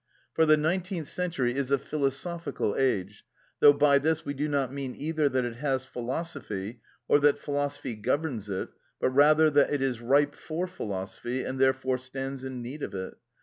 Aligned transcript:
For 0.33 0.47
the 0.47 0.57
nineteenth 0.57 1.07
century 1.09 1.53
is 1.55 1.69
a 1.69 1.77
philosophical 1.77 2.75
age, 2.75 3.23
though 3.59 3.71
by 3.71 3.99
this 3.99 4.25
we 4.25 4.33
do 4.33 4.47
not 4.47 4.73
mean 4.73 4.95
either 4.97 5.29
that 5.29 5.45
it 5.45 5.57
has 5.57 5.85
philosophy, 5.85 6.81
or 7.07 7.19
that 7.19 7.37
philosophy 7.37 7.93
governs 7.93 8.49
it, 8.49 8.69
but 8.99 9.11
rather 9.11 9.51
that 9.51 9.71
it 9.71 9.83
is 9.83 10.01
ripe 10.01 10.33
for 10.33 10.65
philosophy, 10.65 11.43
and, 11.43 11.59
therefore, 11.59 11.99
stands 11.99 12.43
in 12.43 12.63
need 12.63 12.81
of 12.81 12.95
it. 12.95 13.13